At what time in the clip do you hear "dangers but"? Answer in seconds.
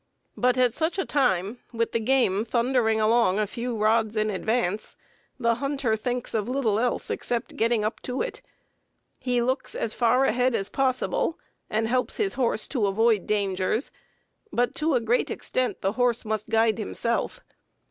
13.27-14.73